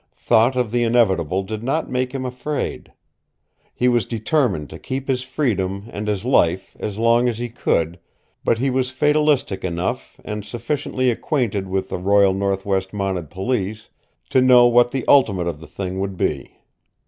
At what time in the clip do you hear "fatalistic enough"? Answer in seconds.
8.89-10.19